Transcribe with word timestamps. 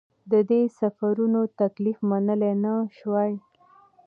ده 0.29 0.39
د 0.49 0.51
سفرونو 0.79 1.41
تکلیف 1.59 1.97
منلای 2.09 2.53
نه 2.63 2.73
شوای. 2.97 3.31